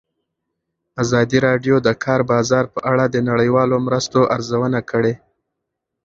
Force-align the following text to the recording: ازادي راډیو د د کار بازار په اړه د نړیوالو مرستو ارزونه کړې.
ازادي 1.03 1.37
راډیو 1.47 1.75
د 1.81 1.83
د 1.87 1.89
کار 2.03 2.21
بازار 2.31 2.65
په 2.73 2.79
اړه 2.91 3.05
د 3.09 3.17
نړیوالو 3.29 3.77
مرستو 3.85 4.19
ارزونه 4.35 4.79
کړې. 4.91 5.13